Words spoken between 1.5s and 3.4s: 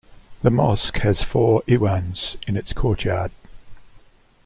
iwans in its courtyard.